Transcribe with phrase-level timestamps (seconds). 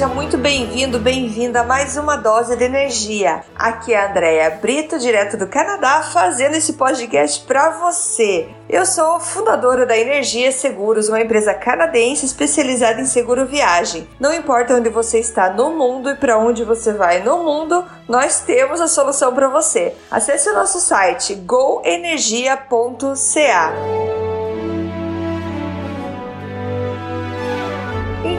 [0.00, 3.44] seja muito bem-vindo, bem-vinda a mais uma dose de energia.
[3.54, 8.48] Aqui é a Andrea Brito, direto do Canadá, fazendo esse podcast para você.
[8.66, 14.08] Eu sou fundadora da Energia Seguros, uma empresa canadense especializada em seguro viagem.
[14.18, 18.40] Não importa onde você está no mundo e para onde você vai no mundo, nós
[18.40, 19.94] temos a solução para você.
[20.10, 23.74] Acesse o nosso site goenergia.ca.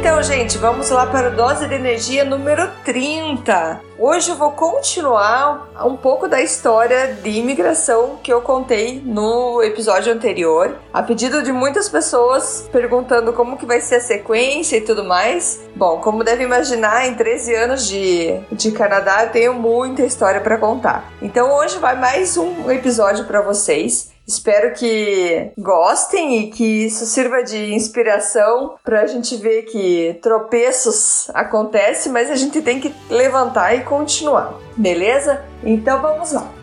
[0.02, 3.82] Então, gente, vamos lá para a dose de energia número 30.
[4.00, 10.12] Hoje eu vou continuar um pouco da história de imigração que eu contei no episódio
[10.12, 15.04] anterior, a pedido de muitas pessoas perguntando como que vai ser a sequência e tudo
[15.04, 15.62] mais.
[15.76, 20.58] Bom, como deve imaginar, em 13 anos de, de Canadá eu tenho muita história para
[20.58, 21.14] contar.
[21.22, 24.11] Então hoje vai mais um episódio para vocês.
[24.32, 31.30] Espero que gostem e que isso sirva de inspiração para a gente ver que tropeços
[31.34, 35.44] acontecem, mas a gente tem que levantar e continuar, beleza?
[35.62, 36.61] Então vamos lá.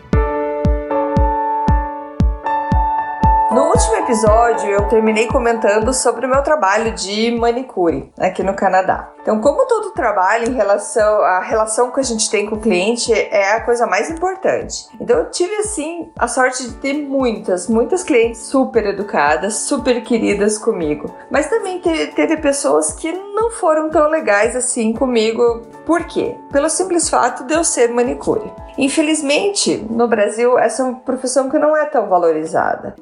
[3.51, 9.11] No último episódio, eu terminei comentando sobre o meu trabalho de manicure aqui no Canadá.
[9.23, 13.11] Então, como todo trabalho em relação a relação que a gente tem com o cliente
[13.11, 14.87] é a coisa mais importante.
[15.01, 20.59] Então, eu tive assim a sorte de ter muitas, muitas clientes super educadas, super queridas
[20.59, 21.11] comigo.
[21.31, 25.63] Mas também teve, teve pessoas que não foram tão legais assim comigo.
[25.89, 26.35] Por quê?
[26.51, 28.53] Pelo simples fato de eu ser manicure.
[28.77, 32.93] Infelizmente, no Brasil, essa é uma profissão que não é tão valorizada.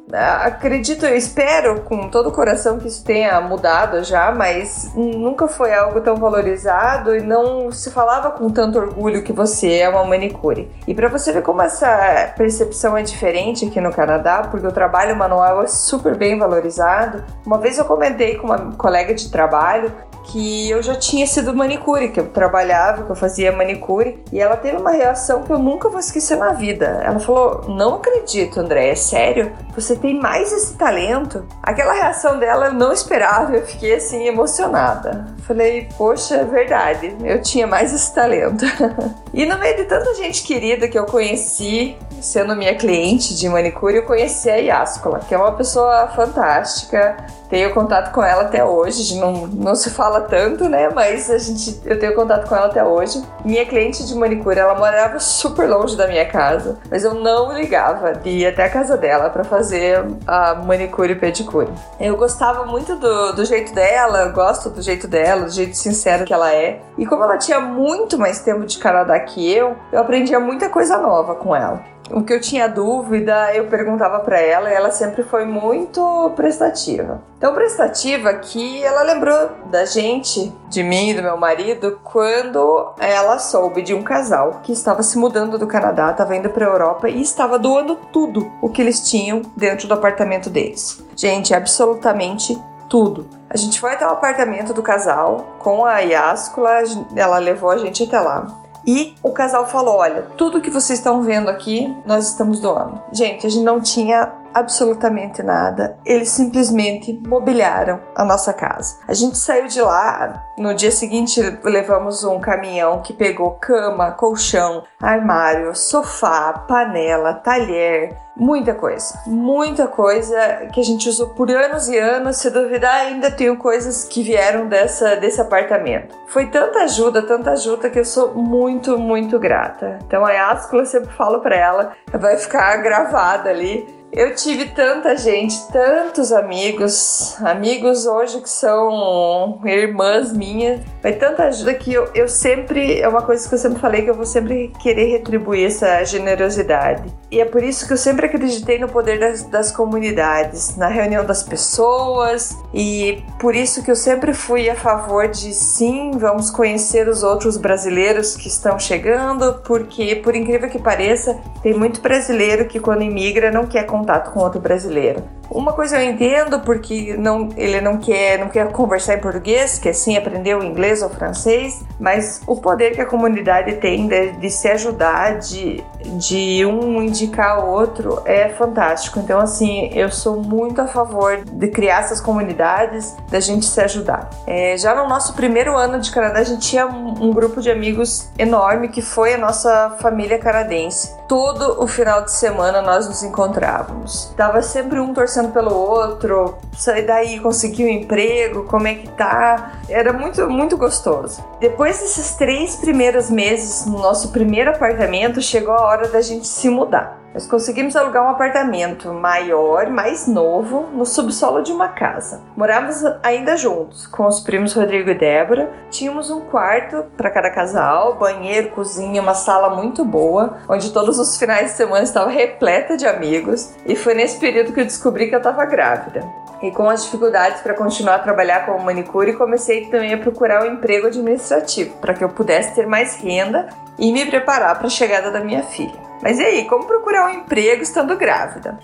[0.41, 5.73] Acredito, eu espero com todo o coração que isso tenha mudado já, mas nunca foi
[5.73, 10.71] algo tão valorizado e não se falava com tanto orgulho que você é uma manicure.
[10.87, 15.13] E para você ver como essa percepção é diferente aqui no Canadá, porque o trabalho
[15.13, 17.21] manual é super bem valorizado.
[17.45, 19.91] Uma vez eu comentei com uma colega de trabalho
[20.29, 24.55] que eu já tinha sido manicure, que eu trabalhava, que eu fazia manicure, e ela
[24.55, 27.01] teve uma reação que eu nunca vou esquecer na vida.
[27.03, 29.51] Ela falou: Não acredito, André, é sério?
[29.75, 31.45] Você tem mais esse talento?
[31.61, 35.27] Aquela reação dela eu não esperava, eu fiquei assim emocionada.
[35.47, 38.65] Falei: Poxa, é verdade, eu tinha mais esse talento.
[39.33, 43.97] e no meio de tanta gente querida que eu conheci, sendo minha cliente de manicure,
[43.97, 47.17] eu conheci a Yascola, que é uma pessoa fantástica.
[47.49, 50.89] Tenho contato com ela até hoje, não, não se fala tanto, né?
[50.89, 53.23] Mas a gente, eu tenho contato com ela até hoje.
[53.43, 58.13] Minha cliente de manicure, ela morava super longe da minha casa, mas eu não ligava
[58.13, 61.69] de ir até a casa dela para fazer a manicure e pedicure.
[61.99, 66.25] Eu gostava muito do, do jeito dela, eu gosto do jeito dela, do jeito sincero
[66.25, 66.81] que ela é.
[66.97, 70.97] E como ela tinha muito mais tempo de Canadá que eu, eu aprendia muita coisa
[70.97, 75.23] nova com ela o que eu tinha dúvida, eu perguntava para ela e ela sempre
[75.23, 77.21] foi muito prestativa.
[77.37, 83.37] Então, prestativa que ela lembrou da gente, de mim e do meu marido, quando ela
[83.39, 87.09] soube de um casal que estava se mudando do Canadá, estava indo para a Europa
[87.09, 91.03] e estava doando tudo o que eles tinham dentro do apartamento deles.
[91.15, 92.57] Gente, absolutamente
[92.89, 93.27] tudo.
[93.49, 96.83] A gente foi até o apartamento do casal com a Yascula,
[97.15, 98.47] ela levou a gente até lá.
[98.87, 103.01] E o casal falou: olha, tudo que vocês estão vendo aqui, nós estamos doando.
[103.11, 105.97] Gente, a gente não tinha absolutamente nada.
[106.05, 108.99] Eles simplesmente mobiliaram a nossa casa.
[109.07, 114.83] A gente saiu de lá, no dia seguinte levamos um caminhão que pegou cama, colchão,
[115.01, 121.97] armário, sofá, panela, talher, muita coisa, muita coisa que a gente usou por anos e
[121.97, 122.37] anos.
[122.37, 126.15] Se duvidar, ainda tenho coisas que vieram dessa desse apartamento.
[126.27, 129.99] Foi tanta ajuda, tanta ajuda que eu sou muito, muito grata.
[130.05, 135.15] Então a Yascula, eu sempre falo para ela, vai ficar gravada ali eu tive tanta
[135.15, 142.27] gente, tantos amigos, amigos hoje que são irmãs minhas, foi tanta ajuda que eu, eu
[142.27, 146.03] sempre, é uma coisa que eu sempre falei que eu vou sempre querer retribuir essa
[146.03, 147.13] generosidade.
[147.29, 151.23] E é por isso que eu sempre acreditei no poder das, das comunidades, na reunião
[151.23, 157.07] das pessoas, e por isso que eu sempre fui a favor de sim, vamos conhecer
[157.07, 162.79] os outros brasileiros que estão chegando, porque por incrível que pareça, tem muito brasileiro que
[162.79, 165.21] quando imigra não quer contato com outro brasileiro.
[165.49, 169.93] Uma coisa eu entendo porque não, ele não quer, não quer conversar em português, quer
[169.93, 174.49] sim aprender o inglês ou francês, mas o poder que a comunidade tem de, de
[174.49, 175.83] se ajudar, de,
[176.17, 179.19] de um indicar o outro é fantástico.
[179.19, 184.29] Então, assim, eu sou muito a favor de criar essas comunidades, da gente se ajudar.
[184.45, 187.71] É, já no nosso primeiro ano de Canadá, a gente tinha um, um grupo de
[187.71, 191.15] amigos enorme que foi a nossa família canadense.
[191.27, 194.33] Todo o final de semana nós nos encontrávamos.
[194.37, 199.07] Tava sempre um torcendo torcendo pelo outro, sair daí, conseguir um emprego, como é que
[199.09, 199.73] tá.
[199.87, 201.43] Era muito, muito gostoso.
[201.59, 206.69] Depois desses três primeiros meses no nosso primeiro apartamento, chegou a hora da gente se
[206.69, 207.21] mudar.
[207.37, 212.41] Nós conseguimos alugar um apartamento maior, mais novo, no subsolo de uma casa.
[212.55, 215.71] Morávamos ainda juntos, com os primos Rodrigo e Débora.
[215.91, 221.37] Tínhamos um quarto para cada casal, banheiro, cozinha, uma sala muito boa, onde todos os
[221.37, 223.71] finais de semana estava repleta de amigos.
[223.85, 226.25] E foi nesse período que eu descobri que eu estava grávida.
[226.63, 230.73] E com as dificuldades para continuar a trabalhar como manicure, comecei também a procurar um
[230.73, 233.69] emprego administrativo para que eu pudesse ter mais renda
[233.99, 236.06] e me preparar para a chegada da minha filha.
[236.21, 238.79] Mas e aí, como procurar um emprego estando grávida?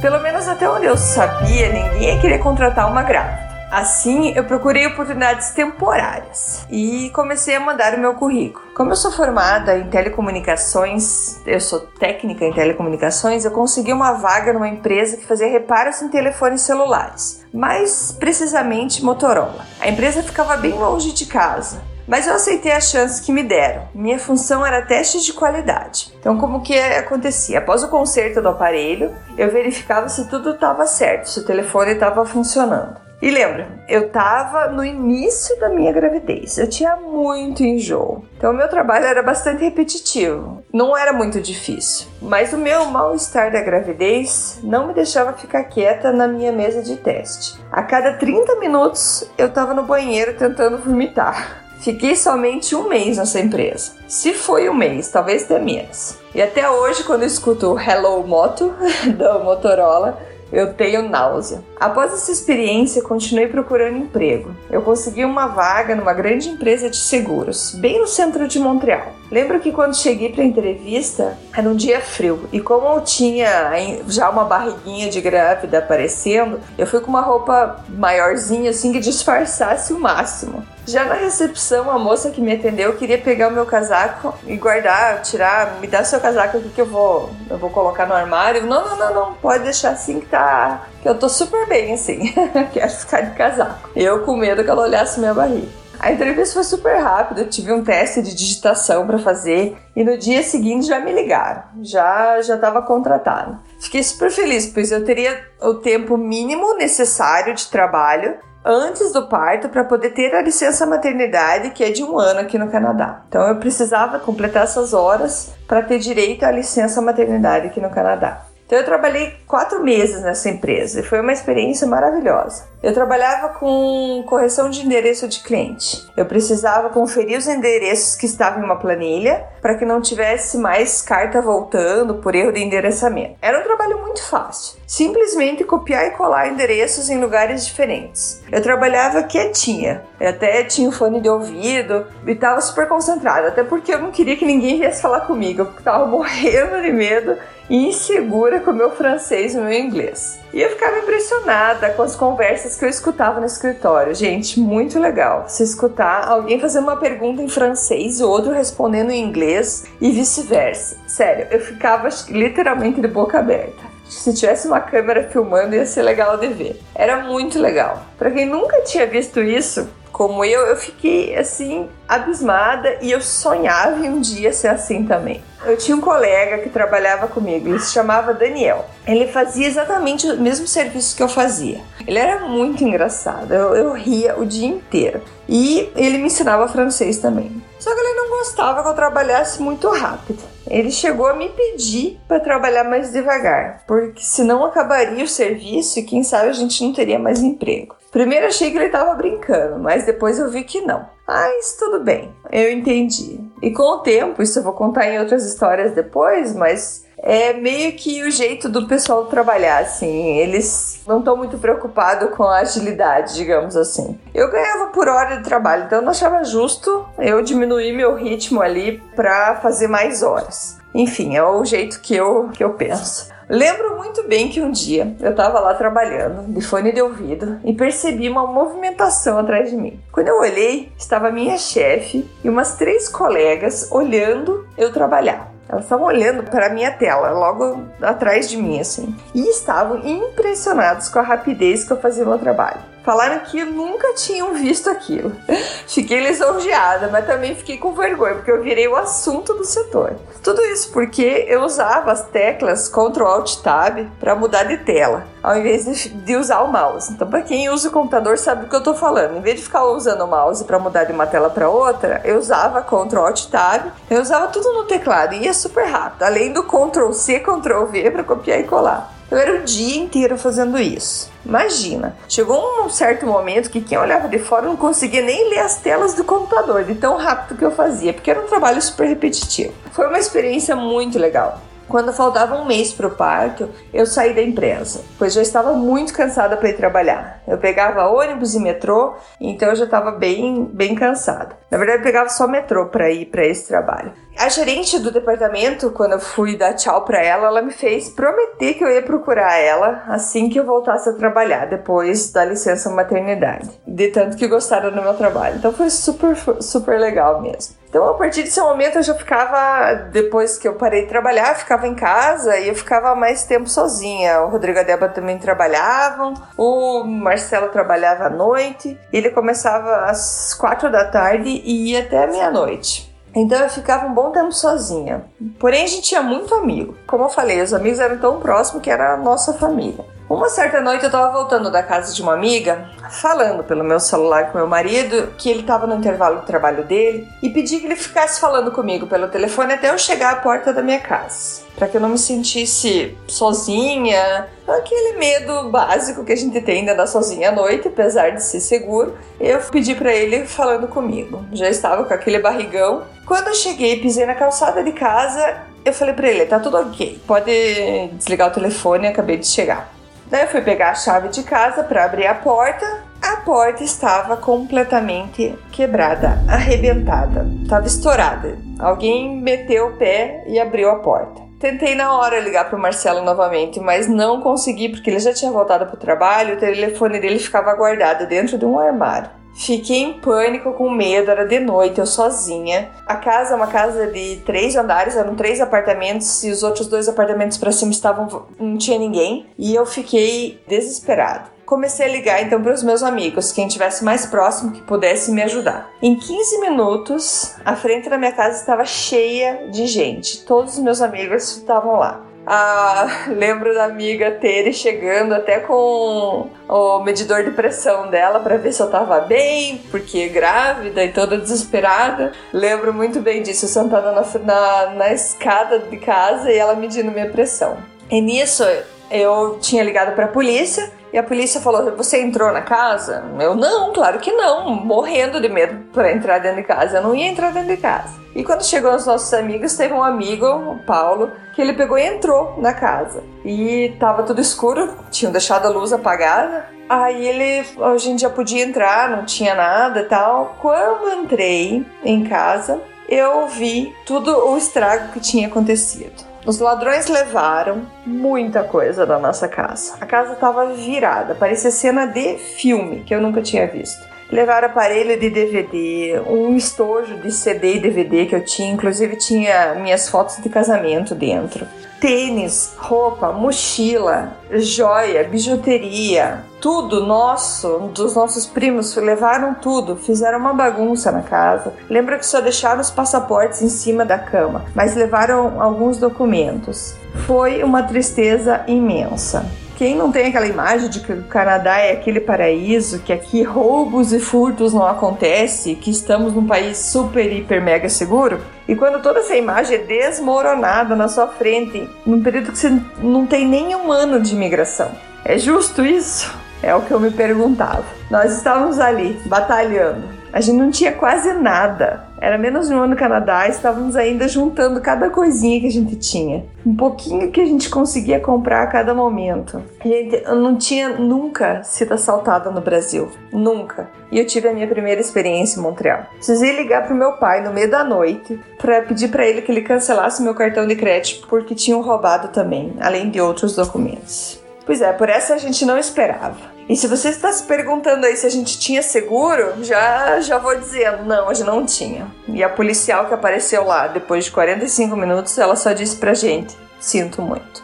[0.00, 3.43] Pelo menos até onde eu sabia, ninguém ia querer contratar uma grávida.
[3.74, 8.64] Assim, eu procurei oportunidades temporárias e comecei a mandar o meu currículo.
[8.72, 14.52] Como eu sou formada em telecomunicações, eu sou técnica em telecomunicações, eu consegui uma vaga
[14.52, 19.66] numa empresa que fazia reparos em telefones celulares, mais precisamente Motorola.
[19.80, 21.82] A empresa ficava bem longe de casa.
[22.06, 23.88] Mas eu aceitei a chance que me deram.
[23.94, 26.12] Minha função era teste de qualidade.
[26.20, 27.58] Então, como que acontecia?
[27.58, 32.26] Após o conserto do aparelho, eu verificava se tudo estava certo, se o telefone estava
[32.26, 33.03] funcionando.
[33.22, 38.24] E lembra, eu tava no início da minha gravidez, eu tinha muito enjoo.
[38.36, 42.06] Então o meu trabalho era bastante repetitivo, não era muito difícil.
[42.20, 46.96] Mas o meu mal-estar da gravidez não me deixava ficar quieta na minha mesa de
[46.96, 47.58] teste.
[47.70, 51.64] A cada 30 minutos eu tava no banheiro tentando vomitar.
[51.84, 53.92] Fiquei somente um mês nessa empresa.
[54.08, 56.16] Se foi um mês, talvez até menos.
[56.34, 58.74] E até hoje, quando eu escuto Hello Moto
[59.18, 60.18] da Motorola,
[60.52, 61.62] eu tenho náusea.
[61.78, 64.54] Após essa experiência, continuei procurando emprego.
[64.70, 69.12] Eu consegui uma vaga numa grande empresa de seguros, bem no centro de Montreal.
[69.30, 73.72] Lembro que quando cheguei para a entrevista, era um dia frio e como eu tinha
[74.06, 79.92] já uma barriguinha de grávida aparecendo, eu fui com uma roupa maiorzinha assim que disfarçasse
[79.92, 80.62] o máximo.
[80.86, 85.22] Já na recepção, a moça que me atendeu queria pegar o meu casaco e guardar,
[85.22, 88.66] tirar, me dar seu casaco aqui que eu vou, eu vou colocar no armário.
[88.66, 92.32] Não, não, não, não, pode deixar assim que tá, que eu tô super bem assim.
[92.72, 93.90] Quero ficar de casaco.
[93.96, 95.84] Eu com medo que ela olhasse minha barriga.
[95.98, 100.18] A entrevista foi super rápida, eu tive um teste de digitação para fazer e no
[100.18, 103.58] dia seguinte já me ligaram, já já estava contratada.
[103.80, 109.68] Fiquei super feliz, pois eu teria o tempo mínimo necessário de trabalho antes do parto
[109.68, 113.22] para poder ter a licença maternidade, que é de um ano aqui no Canadá.
[113.28, 118.53] Então eu precisava completar essas horas para ter direito à licença maternidade aqui no Canadá.
[118.66, 122.66] Então eu trabalhei quatro meses nessa empresa e foi uma experiência maravilhosa.
[122.82, 126.06] Eu trabalhava com correção de endereço de cliente.
[126.16, 131.00] Eu precisava conferir os endereços que estavam em uma planilha para que não tivesse mais
[131.02, 133.36] carta voltando por erro de endereçamento.
[133.40, 134.78] Era um trabalho muito fácil.
[134.86, 138.42] Simplesmente copiar e colar endereços em lugares diferentes.
[138.50, 140.02] Eu trabalhava quietinha.
[140.20, 144.10] Eu até tinha um fone de ouvido e estava super concentrada, até porque eu não
[144.10, 147.36] queria que ninguém viesse falar comigo, eu estava morrendo de medo
[147.68, 150.38] e insegura com o meu francês e o meu inglês.
[150.52, 154.14] E eu ficava impressionada com as conversas que eu escutava no escritório.
[154.14, 155.44] Gente, muito legal.
[155.48, 160.96] Você escutar alguém fazendo uma pergunta em francês, o outro respondendo em inglês e vice-versa.
[161.06, 163.94] Sério, eu ficava literalmente de boca aberta.
[164.08, 166.80] Se tivesse uma câmera filmando, ia ser legal de ver.
[166.94, 168.02] Era muito legal.
[168.24, 174.02] Para quem nunca tinha visto isso, como eu, eu fiquei assim abismada e eu sonhava
[174.02, 175.44] em um dia ser assim também.
[175.62, 178.86] Eu tinha um colega que trabalhava comigo, ele se chamava Daniel.
[179.06, 181.82] Ele fazia exatamente o mesmo serviço que eu fazia.
[182.06, 185.20] Ele era muito engraçado, eu, eu ria o dia inteiro.
[185.46, 187.62] E ele me ensinava francês também.
[187.78, 190.42] Só que ele não gostava que eu trabalhasse muito rápido.
[190.66, 196.02] Ele chegou a me pedir para trabalhar mais devagar, porque senão acabaria o serviço e
[196.04, 197.94] quem sabe a gente não teria mais emprego.
[198.14, 201.04] Primeiro achei que ele estava brincando, mas depois eu vi que não.
[201.26, 203.40] Mas tudo bem, eu entendi.
[203.60, 207.92] E com o tempo, isso eu vou contar em outras histórias depois, mas é meio
[207.94, 210.38] que o jeito do pessoal trabalhar, assim.
[210.38, 214.16] Eles não estão muito preocupados com a agilidade, digamos assim.
[214.32, 218.62] Eu ganhava por hora de trabalho, então eu não achava justo eu diminuir meu ritmo
[218.62, 220.78] ali para fazer mais horas.
[220.94, 223.33] Enfim, é o jeito que eu, que eu penso.
[223.54, 227.72] Lembro muito bem que um dia eu estava lá trabalhando, de fone de ouvido, e
[227.72, 230.00] percebi uma movimentação atrás de mim.
[230.10, 235.52] Quando eu olhei, estava minha chefe e umas três colegas olhando eu trabalhar.
[235.68, 241.08] Elas estavam olhando para a minha tela, logo atrás de mim, assim, e estavam impressionados
[241.08, 242.93] com a rapidez que eu fazia meu trabalho.
[243.04, 245.30] Falaram que nunca tinham visto aquilo.
[245.86, 250.16] Fiquei lisonjeada, mas também fiquei com vergonha, porque eu virei o assunto do setor.
[250.42, 255.58] Tudo isso porque eu usava as teclas Ctrl Alt Tab para mudar de tela, ao
[255.58, 257.12] invés de, usar o mouse.
[257.12, 259.36] Então, para quem usa o computador sabe o que eu estou falando.
[259.36, 262.38] Em vez de ficar usando o mouse para mudar de uma tela para outra, eu
[262.38, 266.62] usava Ctrl Alt Tab, eu usava tudo no teclado e ia super rápido, além do
[266.64, 269.13] Ctrl C, Ctrl V para copiar e colar.
[269.30, 271.30] Eu era o dia inteiro fazendo isso.
[271.44, 275.76] Imagina, chegou um certo momento que quem olhava de fora não conseguia nem ler as
[275.76, 279.72] telas do computador, de tão rápido que eu fazia, porque era um trabalho super repetitivo.
[279.92, 281.60] Foi uma experiência muito legal.
[281.88, 286.12] Quando faltava um mês para o parto, eu saí da empresa, pois já estava muito
[286.12, 287.42] cansada para ir trabalhar.
[287.46, 291.56] Eu pegava ônibus e metrô, então eu já estava bem, bem cansada.
[291.70, 294.12] Na verdade, eu pegava só metrô para ir para esse trabalho.
[294.38, 298.74] A gerente do departamento, quando eu fui dar tchau para ela, ela me fez prometer
[298.74, 303.70] que eu ia procurar ela assim que eu voltasse a trabalhar, depois da licença maternidade.
[303.86, 305.56] De tanto que gostaram do meu trabalho.
[305.56, 307.76] Então foi super, super legal mesmo.
[307.94, 311.86] Então, a partir desse momento, eu já ficava, depois que eu parei de trabalhar, ficava
[311.86, 314.40] em casa e eu ficava mais tempo sozinha.
[314.40, 320.52] O Rodrigo e a Débora também trabalhavam, o Marcelo trabalhava à noite, ele começava às
[320.54, 323.14] quatro da tarde e ia até meia-noite.
[323.32, 325.26] Então eu ficava um bom tempo sozinha.
[325.60, 326.96] Porém, a gente tinha muito amigo.
[327.06, 330.04] Como eu falei, os amigos eram tão próximos que era a nossa família.
[330.28, 334.50] Uma certa noite eu tava voltando da casa de uma amiga, falando pelo meu celular
[334.50, 337.94] com meu marido que ele tava no intervalo do trabalho dele e pedi que ele
[337.94, 341.98] ficasse falando comigo pelo telefone até eu chegar à porta da minha casa, para que
[341.98, 347.50] eu não me sentisse sozinha, aquele medo básico que a gente tem de andar sozinha
[347.50, 349.16] à noite, apesar de ser seguro.
[349.38, 351.44] Eu pedi para ele falando comigo.
[351.52, 353.04] Já estava com aquele barrigão.
[353.26, 357.20] Quando eu cheguei, pisei na calçada de casa, eu falei para ele: "Tá tudo OK.
[357.26, 359.93] Pode desligar o telefone, acabei de chegar".
[360.30, 363.04] Daí eu fui pegar a chave de casa para abrir a porta.
[363.22, 368.58] A porta estava completamente quebrada, arrebentada, estava estourada.
[368.78, 371.42] Alguém meteu o pé e abriu a porta.
[371.58, 375.50] Tentei na hora ligar para o Marcelo novamente, mas não consegui porque ele já tinha
[375.50, 376.54] voltado para o trabalho.
[376.54, 379.30] O telefone dele ficava guardado dentro de um armário.
[379.54, 382.90] Fiquei em pânico, com medo, era de noite, eu sozinha.
[383.06, 387.08] A casa é uma casa de três andares, eram três apartamentos e os outros dois
[387.08, 388.46] apartamentos para cima estavam.
[388.58, 389.46] não tinha ninguém.
[389.56, 391.54] E eu fiquei desesperado.
[391.64, 395.42] Comecei a ligar então para os meus amigos, quem tivesse mais próximo que pudesse me
[395.42, 395.90] ajudar.
[396.02, 400.44] Em 15 minutos, a frente da minha casa estava cheia de gente.
[400.44, 402.33] Todos os meus amigos estavam lá.
[402.46, 408.72] Ah, lembro da amiga Tere chegando até com o medidor de pressão dela para ver
[408.72, 412.32] se eu tava bem, porque grávida e toda desesperada.
[412.52, 417.28] Lembro muito bem disso, sentada na, na, na escada de casa e ela medindo minha
[417.30, 417.78] pressão.
[418.10, 418.64] E nisso
[419.10, 423.24] eu tinha ligado para a polícia e a polícia falou: Você entrou na casa?
[423.38, 426.96] Eu, não, claro que não, morrendo de medo para entrar dentro de casa.
[426.96, 428.18] Eu não ia entrar dentro de casa.
[428.34, 432.04] E quando chegou os nossos amigos, teve um amigo, o Paulo, que ele pegou e
[432.04, 433.22] entrou na casa.
[433.44, 436.68] E tava tudo escuro, tinham deixado a luz apagada.
[436.88, 440.56] Aí ele, a gente já podia entrar, não tinha nada e tal.
[440.60, 446.33] Quando entrei em casa, eu vi tudo o estrago que tinha acontecido.
[446.46, 449.94] Os ladrões levaram muita coisa da nossa casa.
[450.00, 454.04] A casa estava virada, parecia cena de filme que eu nunca tinha visto.
[454.30, 459.74] Levaram aparelho de DVD, um estojo de CD e DVD que eu tinha, inclusive tinha
[459.74, 461.66] minhas fotos de casamento dentro
[462.04, 471.12] tênis, roupa, mochila, joia, bijuteria, tudo nosso, dos nossos primos, levaram tudo, fizeram uma bagunça
[471.12, 471.74] na casa.
[471.90, 476.94] Lembra que só deixaram os passaportes em cima da cama, mas levaram alguns documentos.
[477.26, 479.44] Foi uma tristeza imensa.
[479.76, 484.10] Quem não tem aquela imagem de que o Canadá é aquele paraíso, que aqui roubos
[484.14, 488.40] e furtos não acontecem, que estamos num país super, hiper, mega seguro?
[488.66, 493.26] E quando toda essa imagem é desmoronada na sua frente, num período que você não
[493.26, 494.92] tem nem um ano de imigração.
[495.26, 496.43] É justo isso?
[496.64, 497.84] É o que eu me perguntava.
[498.10, 500.02] Nós estávamos ali, batalhando.
[500.32, 502.08] A gente não tinha quase nada.
[502.18, 505.94] Era menos de um ano no Canadá, estávamos ainda juntando cada coisinha que a gente
[505.96, 506.46] tinha.
[506.64, 509.62] Um pouquinho que a gente conseguia comprar a cada momento.
[509.84, 513.10] Gente não tinha nunca sido assaltada no Brasil.
[513.30, 513.90] Nunca.
[514.10, 516.06] E eu tive a minha primeira experiência em Montreal.
[516.16, 519.60] Precisei ligar pro meu pai no meio da noite para pedir para ele que ele
[519.60, 524.42] cancelasse meu cartão de crédito porque tinham roubado também, além de outros documentos.
[524.66, 526.54] Pois é, por essa a gente não esperava.
[526.68, 530.56] E se você está se perguntando aí se a gente tinha seguro, já, já vou
[530.56, 532.06] dizendo, não, hoje não tinha.
[532.26, 536.56] E a policial que apareceu lá depois de 45 minutos, ela só disse pra gente:
[536.80, 537.62] sinto muito.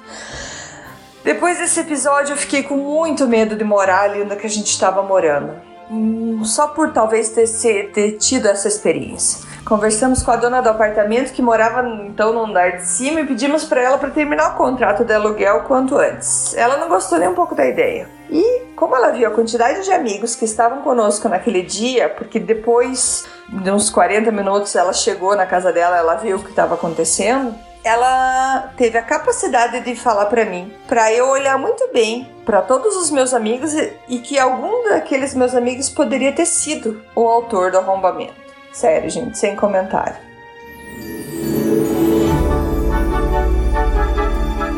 [1.24, 5.02] Depois desse episódio, eu fiquei com muito medo de morar ali onde a gente estava
[5.02, 5.69] morando.
[5.90, 9.50] Hum, só por talvez ter, ter tido essa experiência.
[9.64, 13.64] Conversamos com a dona do apartamento que morava então no andar de cima e pedimos
[13.64, 16.56] para ela para terminar o contrato de aluguel quanto antes.
[16.56, 18.08] Ela não gostou nem um pouco da ideia.
[18.30, 23.26] E como ela viu a quantidade de amigos que estavam conosco naquele dia, porque depois
[23.48, 27.54] de uns 40 minutos ela chegou na casa dela, ela viu o que estava acontecendo,
[27.82, 32.96] ela teve a capacidade de falar para mim, para eu olhar muito bem para todos
[32.96, 33.74] os meus amigos
[34.08, 38.34] e, que algum daqueles meus amigos poderia ter sido o autor do arrombamento.
[38.72, 40.16] Sério, gente, sem comentário.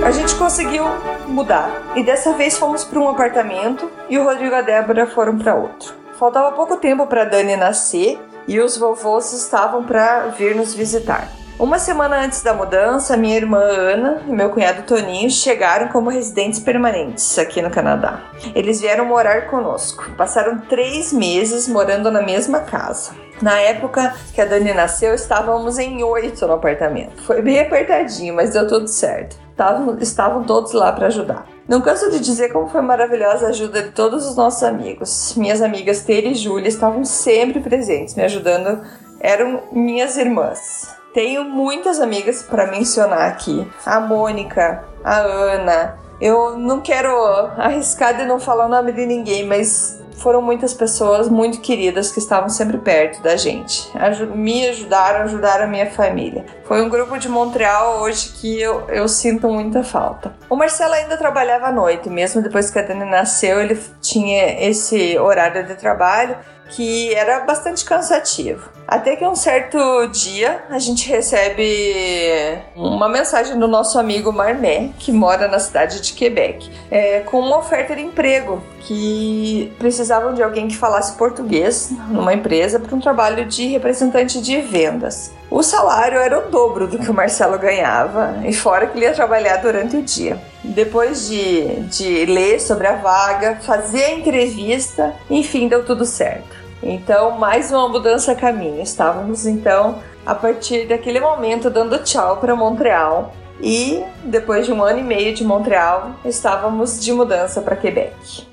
[0.05, 0.85] A gente conseguiu
[1.29, 5.39] mudar e dessa vez fomos para um apartamento e o Rodrigo e a Débora foram
[5.39, 5.95] para outro.
[6.19, 11.42] Faltava pouco tempo para Dani nascer e os vovôs estavam para vir nos visitar.
[11.59, 16.59] Uma semana antes da mudança, minha irmã Ana e meu cunhado Toninho chegaram como residentes
[16.59, 18.23] permanentes aqui no Canadá.
[18.55, 20.11] Eles vieram morar conosco.
[20.17, 23.13] Passaram três meses morando na mesma casa.
[23.41, 27.23] Na época que a Dani nasceu, estávamos em oito no apartamento.
[27.23, 29.37] Foi bem apertadinho, mas deu tudo certo.
[29.51, 31.47] Estavam, estavam todos lá para ajudar.
[31.69, 35.35] Não canso de dizer como foi maravilhosa a ajuda de todos os nossos amigos.
[35.37, 38.81] Minhas amigas Tere e Júlia estavam sempre presentes, me ajudando.
[39.21, 41.02] Eram minhas irmãs.
[41.13, 43.71] Tenho muitas amigas para mencionar aqui.
[43.85, 45.99] A Mônica, a Ana.
[46.21, 47.11] Eu não quero
[47.59, 52.21] arriscar de não falar o nome de ninguém, mas foram muitas pessoas muito queridas que
[52.21, 53.91] estavam sempre perto da gente.
[54.35, 56.47] Me ajudaram, ajudaram a minha família.
[56.65, 60.33] Foi um grupo de Montreal hoje que eu, eu sinto muita falta.
[60.49, 65.19] O Marcelo ainda trabalhava à noite, mesmo depois que a Dani nasceu, ele tinha esse
[65.19, 66.37] horário de trabalho
[66.71, 68.71] que era bastante cansativo.
[68.93, 75.11] Até que um certo dia a gente recebe uma mensagem do nosso amigo Marmé, que
[75.11, 80.69] mora na cidade de Quebec, é, com uma oferta de emprego que precisavam de alguém
[80.69, 85.33] que falasse português numa empresa para um trabalho de representante de vendas.
[85.51, 89.15] O salário era o dobro do que o Marcelo ganhava, e fora que ele ia
[89.15, 90.39] trabalhar durante o dia.
[90.63, 96.62] Depois de, de ler sobre a vaga, fazer a entrevista, enfim, deu tudo certo.
[96.83, 98.83] Então, mais uma mudança a caminho.
[98.83, 103.33] Estávamos então, a partir daquele momento, dando tchau para Montreal.
[103.61, 108.45] E depois de um ano e meio de Montreal, estávamos de mudança para Quebec.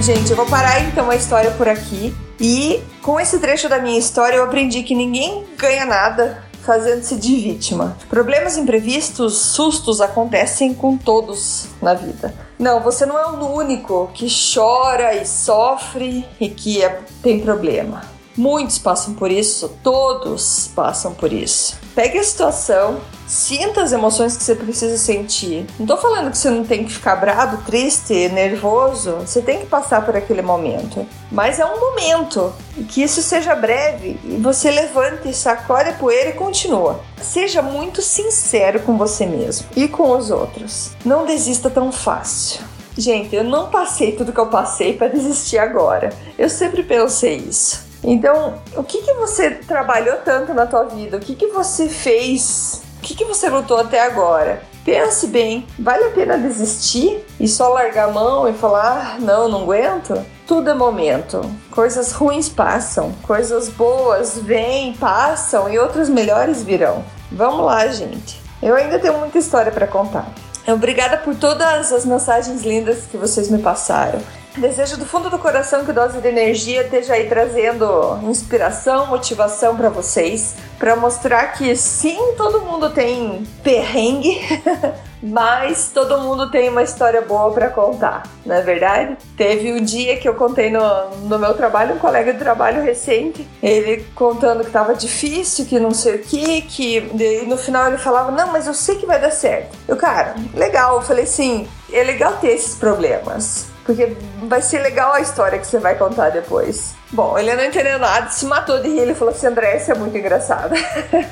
[0.00, 2.16] Gente, eu vou parar então a história por aqui.
[2.40, 7.36] E com esse trecho da minha história, eu aprendi que ninguém ganha nada fazendo-se de
[7.36, 7.94] vítima.
[8.08, 12.47] Problemas imprevistos, sustos acontecem com todos na vida.
[12.58, 18.17] Não, você não é o único que chora e sofre e que é, tem problema.
[18.38, 21.76] Muitos passam por isso, todos passam por isso.
[21.92, 25.66] Pegue a situação, sinta as emoções que você precisa sentir.
[25.76, 29.66] Não tô falando que você não tem que ficar bravo, triste, nervoso, você tem que
[29.66, 31.04] passar por aquele momento.
[31.32, 36.30] Mas é um momento, e que isso seja breve, e você levante, sacode a poeira
[36.30, 37.00] e continua.
[37.20, 40.92] Seja muito sincero com você mesmo e com os outros.
[41.04, 42.60] Não desista tão fácil.
[42.96, 46.10] Gente, eu não passei tudo que eu passei para desistir agora.
[46.38, 47.87] Eu sempre pensei isso.
[48.02, 51.16] Então, o que, que você trabalhou tanto na tua vida?
[51.16, 52.82] O que, que você fez?
[52.98, 54.62] O que, que você lutou até agora?
[54.84, 59.46] Pense bem, vale a pena desistir e só largar a mão e falar, ah, não,
[59.46, 60.24] não aguento?
[60.46, 61.42] Tudo é momento.
[61.70, 67.04] Coisas ruins passam, coisas boas vêm, passam e outras melhores virão.
[67.30, 68.40] Vamos lá, gente.
[68.62, 70.26] Eu ainda tenho muita história para contar.
[70.66, 74.20] Obrigada por todas as mensagens lindas que vocês me passaram.
[74.58, 79.88] Desejo do fundo do coração que Dose de Energia esteja aí trazendo inspiração, motivação para
[79.88, 84.40] vocês, para mostrar que sim, todo mundo tem perrengue,
[85.22, 89.16] mas todo mundo tem uma história boa para contar, não é verdade?
[89.36, 93.46] Teve um dia que eu contei no, no meu trabalho, um colega de trabalho recente,
[93.62, 97.98] ele contando que estava difícil, que não sei o que, que e no final ele
[97.98, 99.78] falava: Não, mas eu sei que vai dar certo.
[99.86, 105.14] Eu, cara, legal, eu falei assim: é legal ter esses problemas porque vai ser legal
[105.14, 106.94] a história que você vai contar depois.
[107.10, 108.98] Bom, ele não entendeu nada, se matou de rir.
[108.98, 110.74] Ele falou assim: André, isso é muito engraçado.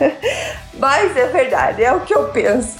[0.72, 2.78] Mas é verdade, é o que eu penso.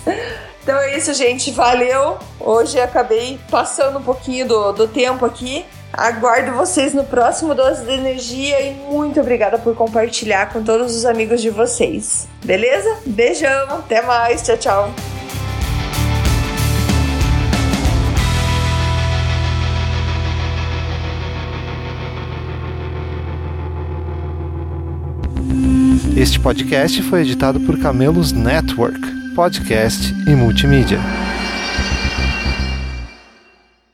[0.62, 1.50] Então é isso, gente.
[1.50, 2.16] Valeu.
[2.40, 5.66] Hoje acabei passando um pouquinho do, do tempo aqui.
[5.92, 11.04] Aguardo vocês no próximo Dose de Energia e muito obrigada por compartilhar com todos os
[11.04, 12.26] amigos de vocês.
[12.42, 12.96] Beleza?
[13.04, 15.15] Beijão, até mais, tchau, tchau.
[26.26, 28.98] Este podcast foi editado por Camelos Network.
[29.36, 30.98] podcast e multimídia.